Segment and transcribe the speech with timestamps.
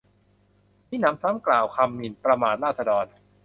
[0.89, 3.05] มิหนำซ้ำกล่าวคำหมิ่นประมาทราษฎร